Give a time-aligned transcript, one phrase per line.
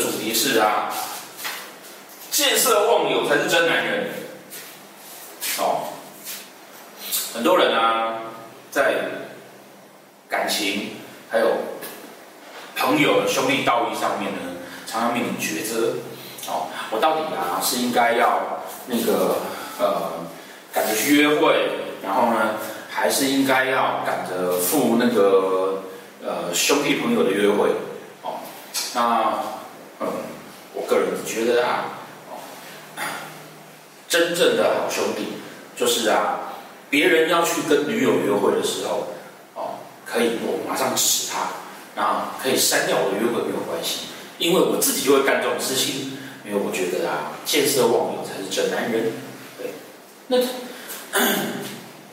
[0.00, 0.92] 主题是啊，
[2.30, 4.10] 见色忘友才是真男人。
[5.58, 5.88] 哦，
[7.34, 8.20] 很多人啊，
[8.70, 8.94] 在
[10.28, 10.96] 感情
[11.30, 11.46] 还有
[12.76, 14.38] 朋友兄弟道义上面呢，
[14.86, 15.94] 常常面临抉择。
[16.46, 19.36] 哦，我到底啊是应该要那个
[19.78, 20.24] 呃
[20.72, 21.70] 赶着去约会，
[22.02, 22.54] 然后呢，
[22.88, 25.82] 还是应该要赶着赴那个
[26.24, 27.70] 呃兄弟朋友的约会？
[28.22, 28.40] 哦
[28.94, 29.42] 那，
[30.00, 30.06] 嗯，
[30.74, 31.98] 我个人觉得啊，
[34.08, 35.38] 真正的好兄弟
[35.76, 36.54] 就是啊，
[36.90, 39.08] 别人要去跟女友约会的时候，
[39.54, 41.48] 哦，可以我马上支持他，
[41.94, 44.06] 那可以删掉我的约会没有关系，
[44.38, 49.12] 因为我自己就会干这种事情，因为我觉得啊，见色忘友才是真男人。
[49.58, 49.72] 对，
[50.28, 50.38] 那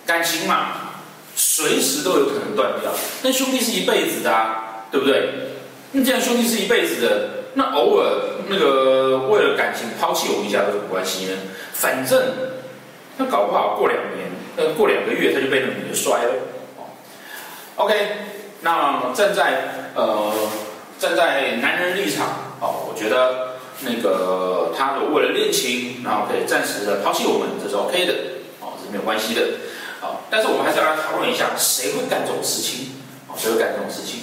[0.06, 0.92] 感情嘛，
[1.36, 2.92] 随时都有可能断掉，
[3.24, 4.56] 但兄弟是一辈子的，
[4.92, 5.52] 对不对？
[5.92, 8.06] 那这样兄弟是一辈子的，那偶尔
[8.48, 11.38] 那个为了感情抛弃我们一下有什么关系呢？
[11.74, 12.22] 反正
[13.18, 16.34] 那搞不好过两年，呃，过两个月他就被那女的摔了。
[17.78, 17.94] OK，
[18.62, 20.32] 那站在呃
[21.00, 28.14] 站在男人立场，哦，我觉得那个他如果为了恋情，然后可以暂时的抛弃我们，这是 OK 的，
[28.60, 29.42] 哦，是没有关系的，
[30.02, 32.96] 哦，但是我们还是要来讨论一下，谁会干这种事情？
[33.28, 34.22] 哦，谁会干这种事情？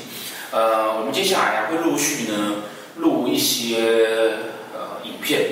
[0.51, 2.63] 呃，我们接下来啊会陆续呢
[2.97, 4.37] 录一些
[4.75, 5.51] 呃影片，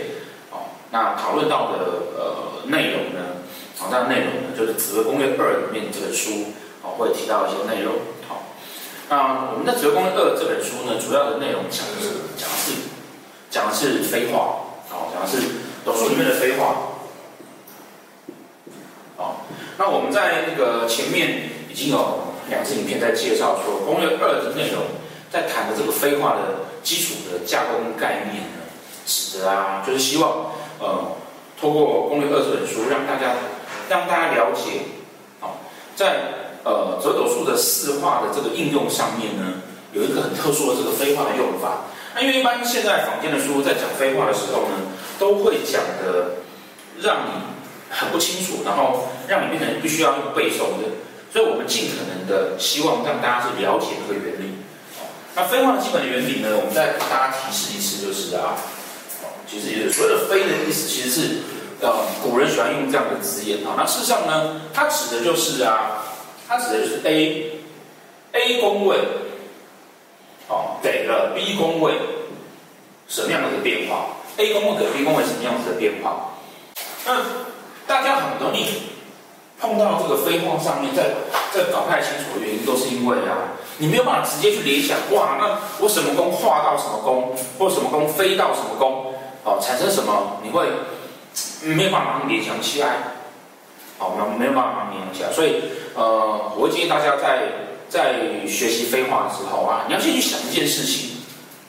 [0.51, 1.79] 哦，那讨论到的
[2.17, 3.43] 呃内容呢，
[3.79, 6.53] 好、哦，那内容呢就是《紫微攻略二》里面这本书，
[6.83, 7.95] 哦，会提到一些内容，
[8.29, 8.39] 好、哦，
[9.09, 12.73] 那我们的《紫微攻略二》这本书呢，主要的内容讲的是讲的是
[13.51, 15.37] 讲的是飞化，哦，讲的是
[15.85, 16.97] 斗数里面的飞化，
[19.17, 19.37] 哦，
[19.79, 22.29] 那我们在那个前面已经有。
[22.49, 24.83] 两次影片在介绍说，攻略二的内容，
[25.31, 28.63] 在谈的这个飞化的基础的架构跟概念呢，
[29.07, 31.17] 使得啊，就是希望呃，
[31.61, 33.35] 透过攻略二这本书，让大家
[33.89, 34.83] 让大家了解，
[35.41, 35.59] 好，
[35.95, 36.17] 在
[36.65, 41.85] 呃折斗数的四化的这个应用上面呢，有一个很特殊的这个飞化的用法。
[42.15, 46.37] 那因为一般现在坊间的书在讲飞化的时候呢，都会讲的
[47.01, 47.31] 让你
[47.89, 50.89] 很不清楚，然后让你变成必须要用背诵的。
[51.33, 54.55] 所以我们尽可能的希望让大家是了解这个原理。
[55.41, 58.57] 那飞化的基本的原理呢，我们再给大家提示一次，就是啊，
[59.49, 61.39] 其实也是所谓的飞的意思，其实是
[61.81, 63.73] 呃古人喜欢用这样的字眼啊。
[63.75, 66.05] 那事实上呢，它指的就是啊，
[66.47, 67.53] 它指的就是 A
[68.33, 68.99] A 工位，
[70.49, 71.95] 哦，给了 B 工位
[73.09, 76.35] 什么样的个变化？A 工位给 B 工位什么样子的变化？
[77.07, 77.17] 那
[77.87, 78.91] 大家很容易。
[79.59, 81.11] 碰到这个飞化上面，在
[81.53, 90.69] 在搞不太清楚的原因，都是因为啊，你没有办法直接去联想，哇，那我什么宫化到什么宫，或什么宫飞到什么宫，哦，产生什么，你会
[91.63, 92.99] 没有办法联想起来，
[93.99, 95.63] 好，没没有办法联想起来，所以
[95.95, 97.41] 呃，我建议大家在
[97.89, 101.17] 在学习飞化的时候啊，你要先去想一件事情，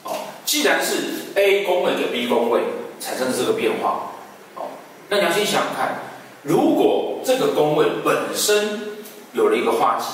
[0.03, 0.11] 哦，
[0.43, 2.61] 既然是 A 宫位给 B 宫位
[2.99, 4.11] 产生的这个变化，
[4.55, 4.67] 哦，
[5.07, 5.95] 那你要先想想看。
[6.43, 8.81] 如果这个宫位本身
[9.31, 10.07] 有了一个化忌，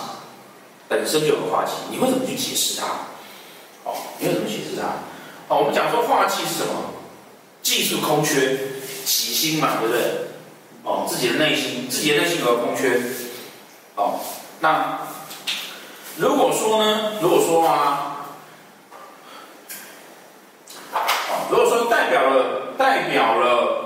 [0.88, 2.88] 本身就有个化忌，你会怎么去解释它？
[3.84, 4.88] 哦，你会怎么解释它？
[5.48, 6.94] 哦，我们讲说化忌是什么？
[7.62, 8.58] 技术空缺，
[9.06, 10.02] 己心嘛，对不对？
[10.84, 13.02] 哦，自己的内心，自己的内心有个空缺。
[13.96, 14.20] 哦，
[14.60, 15.00] 那
[16.18, 17.14] 如果说呢？
[17.22, 18.28] 如果说啊，
[20.94, 23.84] 哦，如果说代表了，代表了。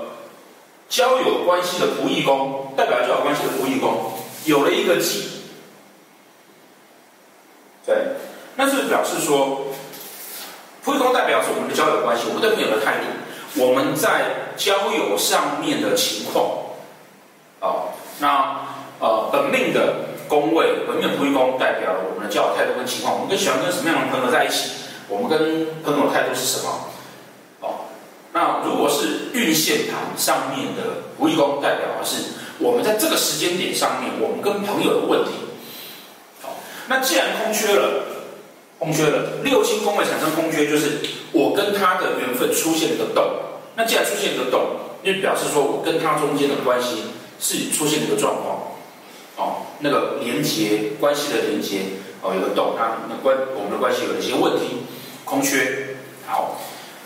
[0.88, 4.12] 交友关系的仆役宫，代表交友关系的仆役宫，
[4.44, 5.26] 有了一个忌，
[7.86, 7.96] 对，
[8.56, 9.68] 那是表示说，
[10.84, 16.44] 仆役宫代表是我们的交友关系，我们对朋友的态度，我们在交友上面的情况，
[17.60, 17.88] 哦，
[18.20, 18.60] 那
[19.00, 24.72] 呃本命的宫位，本命的仆役宫代表了我们的交友态度跟情况，我们更喜欢跟什么样的朋友在一起，
[25.08, 26.68] 我们跟朋友的态度是什么？
[27.60, 27.88] 哦
[28.34, 35.32] 那如果是运线盘上面的仆役宫，代表的是我们在这个时间点上面，我们跟朋友的问题。
[36.42, 36.56] 好，
[36.88, 38.11] 那既然空缺了，
[38.82, 40.98] 空缺了，六亲宫位产生空缺，就是
[41.30, 43.24] 我跟他的缘分出现了一个洞。
[43.76, 47.04] 那既然出现一个洞，就表示说我跟他中间的关系
[47.38, 48.58] 是出现了一个状况。
[49.36, 51.82] 哦，那个连接关系的连接
[52.22, 54.82] 哦，有个洞，那那关我们的关系有一些问题，
[55.24, 55.96] 空缺。
[56.26, 56.60] 好，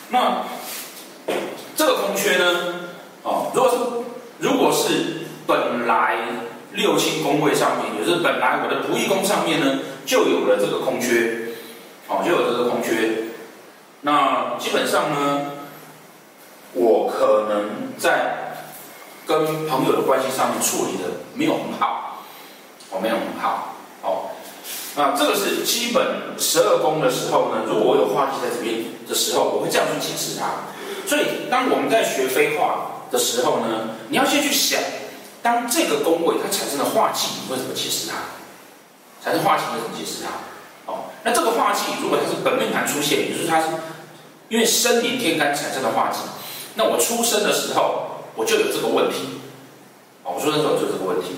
[0.08, 0.44] 那。
[1.76, 2.88] 这个空缺呢，
[3.22, 3.76] 哦，如果是
[4.38, 6.16] 如果是本来
[6.72, 11.52] 六亲宫位上面，也就是本来我的仆役宫上面呢，就有了这个空缺，
[12.08, 13.24] 哦，就有这个空缺，
[14.02, 15.52] 那基本上呢，
[16.72, 18.62] 我可能在
[19.26, 22.22] 跟朋友的关系上面处理的没有很好，
[22.90, 24.30] 我没有很好，哦，
[24.94, 30.46] 那这个是基本十二宫的时候呢，如果我有化忌在这边的时候，我会这样去解释它。
[31.06, 34.80] 所以当我们在学飞化的时候呢，你要先去想，
[35.42, 38.14] 当这个宫位它产生了化忌，你会怎么解释它？
[39.24, 40.30] 产生化忌会怎么解释它？
[41.26, 43.66] 那这个化忌如果它是本命盘出现，也就是它是
[44.48, 46.20] 因为生年天干产生的化忌，
[46.76, 49.40] 那我出生的时候我就有这个问题。
[50.22, 51.34] 哦，我出生的时候就这个问题。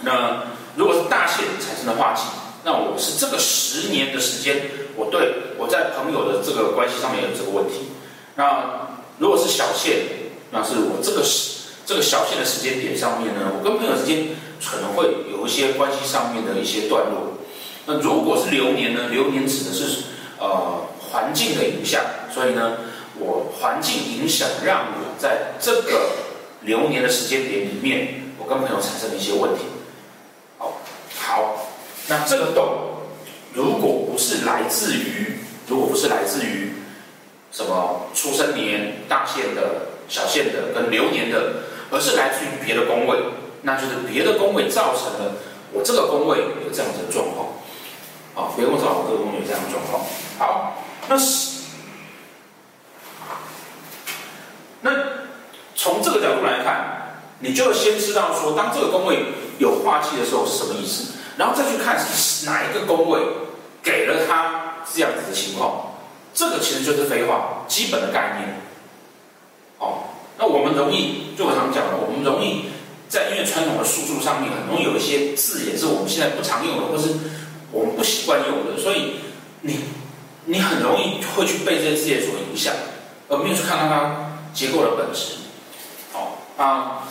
[0.00, 0.42] 那
[0.74, 2.22] 如果是大限产生的化忌，
[2.64, 4.62] 那我是这个十年的时间，
[4.96, 7.90] 我对我在朋友的这个关系上面有这个问题。
[8.34, 8.88] 那
[9.18, 17.33] 如果是小限，那是我这个时这个小限的时间点上面呢，我跟朋友之间可能会有一些关系上面的一些段落。
[17.86, 19.08] 那如果是流年呢？
[19.10, 20.04] 流年指的是
[20.38, 22.00] 呃环境的影响，
[22.32, 22.78] 所以呢，
[23.18, 26.10] 我环境影响让我在这个
[26.62, 29.64] 流年的时间点里面，我跟朋友产生了一些问题。
[30.56, 30.80] 好，
[31.18, 31.66] 好，
[32.08, 33.02] 那这个洞
[33.52, 36.72] 如果不是来自于，如果不是来自于
[37.52, 43.18] 什么出生年大限的、小限的跟流年的，而是来自于别的宫位，
[43.60, 45.34] 那就是别的宫位造成了
[45.72, 47.48] 我这个宫位有这样的状况。
[48.34, 50.04] 啊，别的宫造这个工位有这样的状况。
[50.38, 50.74] 好，
[51.08, 51.62] 那是
[54.80, 54.90] 那
[55.74, 59.24] 从这个角度来看，你就先知道说，当这个工位
[59.58, 63.20] 有化忌的时候是什么意思，然后再去看是哪一个工位
[63.82, 65.92] 给了他这样子的情况。
[66.34, 68.60] 这个其实就是废话基本的概念，
[69.78, 72.64] 哦，那我们容易，就我常讲的，我们容易
[73.08, 77.14] 在因为传统的术数上面，很容易有一些字眼是我们现在不常用的，或是
[77.74, 79.16] 我们不习惯用的，所以
[79.62, 79.80] 你
[80.44, 82.72] 你很容易会去被这些字眼所影响，
[83.28, 85.38] 而没有去看看它结构的本质。
[86.12, 87.02] 好啊，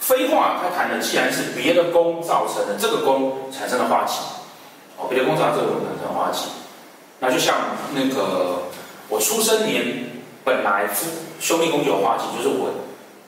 [0.00, 4.14] 飞化它谈的既然是别的宫造成的，这个宫产生了化忌，
[4.98, 6.48] 哦，别的宫造成这个宫产生的化忌。
[7.20, 7.54] 那就像
[7.94, 8.64] 那个
[9.08, 10.10] 我出生年
[10.42, 11.06] 本来夫
[11.40, 12.70] 兄弟宫就有化忌，就是我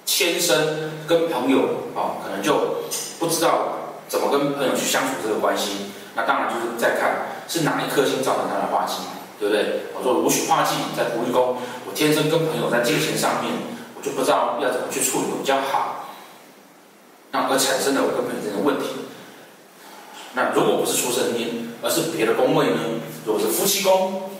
[0.04, 1.60] 天生跟朋友
[1.94, 2.82] 啊，可能就
[3.20, 3.75] 不知道
[4.08, 5.90] 怎么跟朋友去相处这个关系。
[6.14, 9.04] 那当然就是在看是哪一颗星造成他的化忌，
[9.38, 9.82] 对不对？
[9.94, 13.52] 我说武曲化忌在仆役宫，我天生跟朋友在金钱上面，
[13.94, 16.08] 我就不知道要怎么去处理比较好，
[17.32, 19.04] 那而产生了我跟朋友之间的问题。
[20.32, 22.80] 那如果不是出生年，而是别的宫位呢？
[23.24, 24.30] 如果是夫妻宫，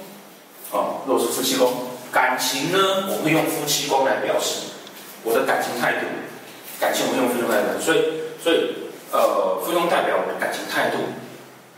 [0.71, 1.73] 哦，如果是夫妻宫，
[2.11, 2.79] 感情呢，
[3.09, 4.73] 我会用夫妻宫来表示
[5.25, 6.07] 我的感情态度。
[6.81, 7.99] 感情我会用夫妻宫来表示，所以，
[8.43, 8.76] 所以，
[9.13, 10.99] 呃，夫妻宫代表我的感情态度，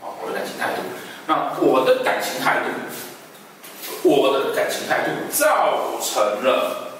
[0.01, 0.81] 啊，我的感情态度。
[1.27, 6.93] 那我的感情态度，我的感情态度造成了，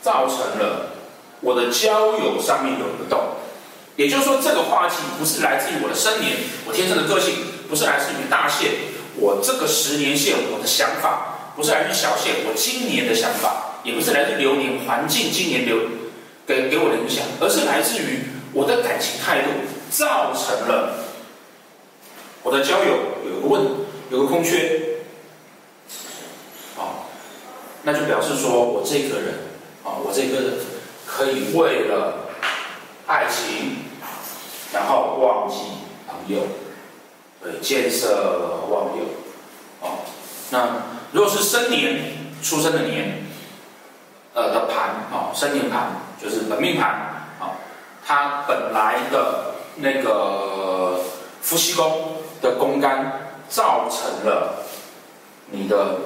[0.00, 0.92] 造成了
[1.40, 3.36] 我的交友上面有个洞。
[3.96, 7.34] 也就是说，这个话题不是来自于我的生年，我天生的个性，
[7.68, 8.70] 不是来自于大限。
[9.16, 15.76] 我这个十年线，我的想法不是来自于小限，我今年的想法也不是来自流年环境今年流
[16.46, 18.20] 给给我的影响，而是来自于
[18.52, 19.50] 我的感情态度
[19.96, 20.94] 造成了
[22.42, 23.64] 我的交友有个问
[24.10, 25.04] 有个空缺，
[26.76, 27.06] 啊，
[27.84, 29.34] 那就表示说我这个人
[29.84, 30.54] 啊，我这个人
[31.06, 32.28] 可以为了
[33.06, 33.76] 爱情，
[34.72, 35.58] 然后忘记
[36.08, 36.42] 朋友。
[37.40, 39.04] 对，见色忘友，
[39.82, 39.98] 哦，
[40.50, 40.82] 那
[41.12, 43.26] 如果是生年出生的年，
[44.32, 46.88] 呃的盘，啊，生年盘就是本命盘，
[47.38, 47.60] 啊，
[48.02, 51.00] 它本来的那个
[51.42, 54.64] 夫妻宫的宫干造成了
[55.50, 55.98] 你的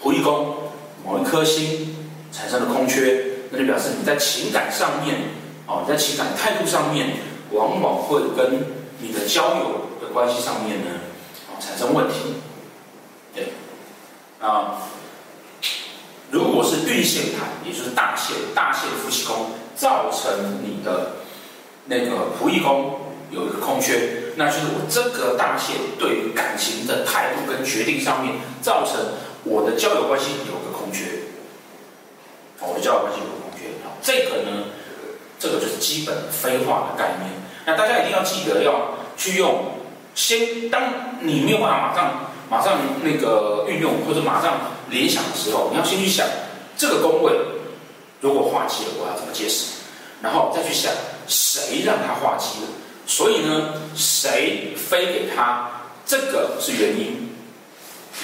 [0.00, 0.56] 狐狸宫
[1.04, 1.96] 某一颗星
[2.32, 5.16] 产生了空缺，那就表示你在情感上面，
[5.66, 7.16] 哦，在情感态度上面，
[7.50, 8.64] 往往会跟
[8.98, 9.64] 你的交友
[10.00, 10.12] 的。
[10.12, 10.90] 关系上面呢，
[11.48, 12.34] 啊，产生问题，
[13.34, 13.48] 对，
[14.42, 14.82] 啊，
[16.30, 21.12] 如果是运限盘，也就是大限，大限夫妻宫造成你的
[21.86, 22.98] 那个仆役宫
[23.30, 29.00] 有一个空缺，那就是我这个大限对于感情的态度跟决定上面，造成
[29.44, 31.04] 我的交友关系有个空缺，
[32.60, 33.66] 我的交友关系有个空缺，
[34.00, 34.66] 这个呢，
[35.38, 37.30] 这个就是基本非化的概念，
[37.66, 39.72] 那大家一定要记得要去用。
[40.14, 40.82] 先，当
[41.20, 44.58] 你没有办法马上马上那个运用或者马上
[44.90, 46.26] 联想的时候，你要先去想
[46.76, 47.32] 这个宫位
[48.20, 49.72] 如果化解，我要怎么解释？
[50.20, 50.92] 然后再去想
[51.32, 52.68] 谁让他化忌了？
[53.06, 55.70] 所以呢，谁飞给他？
[56.04, 57.30] 这个是原因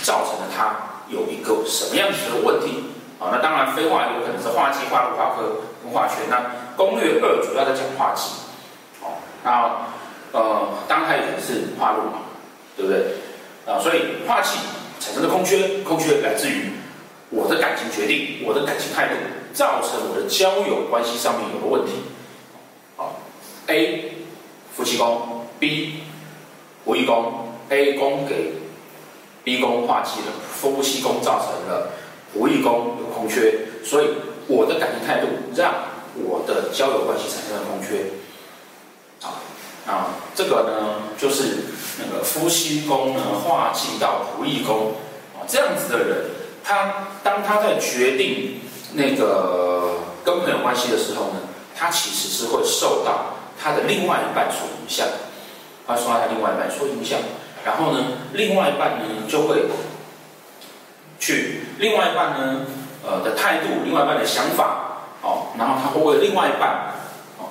[0.02, 0.74] 造成了他
[1.08, 2.84] 有一个什么样子的问题
[3.18, 3.30] 啊？
[3.32, 6.16] 那当然，非化有可能是化剂、化禄、化科跟化学。
[6.28, 6.42] 那
[6.76, 8.30] 攻略二主要在讲化气，
[9.00, 9.88] 哦，那
[10.32, 12.18] 呃，当然它也可能是化禄嘛，
[12.76, 13.14] 对不对？
[13.64, 14.58] 啊，所以化气
[15.00, 16.72] 产生的空缺，空缺来自于
[17.30, 19.14] 我的感情决定，我的感情态度，
[19.54, 21.92] 造成我的交友关系上面有个问题。
[23.68, 24.12] ，A
[24.76, 26.00] 夫妻宫，B
[26.84, 28.52] 仆役宫，A 宫给
[29.44, 31.92] B 宫化气了，夫妻宫造成了
[32.34, 34.08] 仆役宫有空缺，所以
[34.46, 35.72] 我的感情态度让。
[36.20, 38.10] 我的交友关系产生了空缺，
[39.22, 39.38] 啊，
[39.86, 41.58] 那这个呢，就是
[41.96, 44.94] 那个夫妻宫呢化忌到仆役宫，
[45.36, 46.24] 啊，这样子的人，
[46.64, 48.60] 他当他在决定
[48.94, 51.38] 那个跟朋友关系的时候呢，
[51.76, 55.06] 他其实是会受到他的另外一半所影响，
[55.86, 57.18] 他受到他另外一半所影响，
[57.64, 59.66] 然后呢，另外一半呢就会
[61.18, 62.66] 去另外一半呢，
[63.04, 64.84] 呃的态度，另外一半的想法。
[65.20, 66.94] 哦，然后他会为另外一半，
[67.38, 67.50] 哦，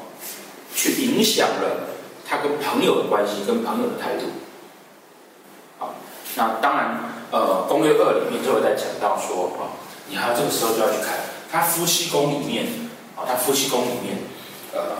[0.73, 1.89] 去影响了
[2.25, 4.27] 他跟朋友的关系，跟朋友的态度。
[5.77, 5.93] 好，
[6.35, 6.97] 那当然，
[7.29, 9.75] 呃，攻略二里面就会在讲到说，啊，
[10.07, 11.19] 你还要这个时候就要去看
[11.51, 12.67] 他夫妻宫里面，
[13.17, 14.17] 啊，他夫妻宫里面，
[14.73, 14.95] 呃，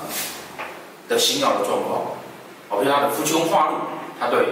[1.08, 2.18] 的星曜的状况，
[2.70, 3.76] 哦，比如他的夫妻宫化禄，
[4.20, 4.46] 他对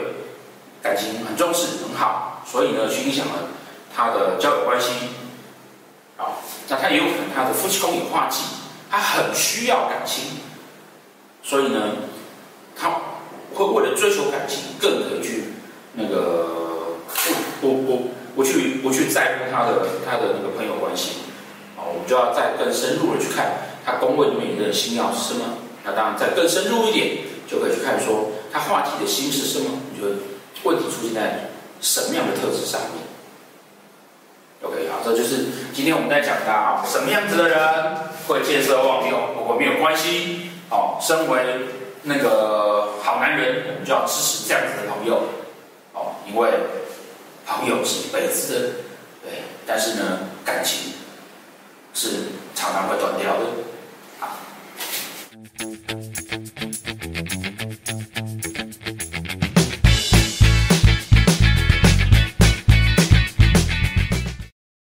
[0.81, 3.50] 感情很重视，很好，所以呢，去影响了
[3.93, 4.91] 他的交友关系。
[6.17, 8.43] 好，那他也有可能他的夫妻宫有化忌，
[8.89, 10.39] 他很需要感情，
[11.43, 11.91] 所以呢，
[12.74, 12.89] 他
[13.53, 15.55] 会为了追求感情，更可以去
[15.93, 16.95] 那个
[17.62, 21.17] 不不不不去不去在乎他的他的那个朋友关系，
[21.75, 23.51] 啊，我们就要再更深入的去看
[23.83, 25.45] 他宫位里面的星曜是什么。
[25.86, 30.15] 那当然再更深入一点，就可以去看说他话题的心是什么，你觉得
[30.63, 33.06] 问题出现在什么样的特质上面
[34.63, 37.60] ？OK，好，这就是今天我们在讲的啊，什么样子的人
[38.27, 40.50] 会见色忘友，不过没有关系。
[40.72, 41.68] 哦，身为
[42.01, 45.22] 那个好男人，我们就要支持这样子的朋友。
[45.94, 46.50] 哦，因为
[47.46, 48.60] 朋友是一辈子的，
[49.24, 50.94] 对，但是呢，感情
[51.94, 53.46] 是常常会断掉的。